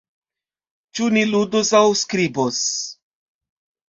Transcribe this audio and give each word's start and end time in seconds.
Ĉu 0.99 1.09
ni 1.17 1.25
ludos 1.33 1.69
aŭ 1.79 1.81
skribos? 1.99 2.63